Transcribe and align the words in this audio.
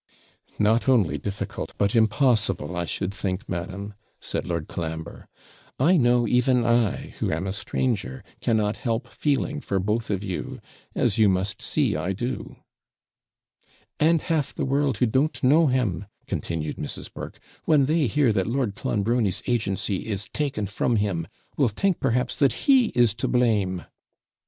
'Not 0.57 0.89
only 0.89 1.19
difficult, 1.19 1.73
but 1.77 1.95
impossible, 1.95 2.75
I 2.75 2.85
should 2.85 3.13
think, 3.13 3.47
madam,' 3.47 3.93
said 4.19 4.47
Lord 4.47 4.67
Colambre; 4.67 5.27
'I 5.77 5.97
know, 5.97 6.27
even 6.27 6.65
I, 6.65 7.13
who 7.19 7.31
am 7.31 7.45
a 7.45 7.53
stranger, 7.53 8.23
cannot 8.39 8.77
help 8.77 9.07
feeling 9.09 9.61
for 9.61 9.77
both 9.77 10.09
of 10.09 10.23
you, 10.23 10.59
as 10.95 11.19
you 11.19 11.29
must 11.29 11.61
see 11.61 11.95
I 11.95 12.13
do.' 12.13 12.55
'And 13.99 14.23
half 14.23 14.55
the 14.55 14.65
world, 14.65 14.97
who 14.97 15.05
don't 15.05 15.43
know 15.43 15.67
him,' 15.67 16.07
continued 16.25 16.77
Mrs. 16.77 17.13
Burke, 17.13 17.39
'when 17.65 17.85
they 17.85 18.07
hear 18.07 18.33
that 18.33 18.47
Lord 18.47 18.73
Clonbrony's 18.73 19.43
agency 19.45 20.07
is 20.07 20.27
taken 20.33 20.65
from 20.65 20.95
him, 20.95 21.27
will 21.57 21.69
think, 21.69 21.99
perhaps, 21.99 22.39
that 22.39 22.53
he 22.65 22.85
is 22.95 23.13
to 23.13 23.27
blame.' 23.27 23.85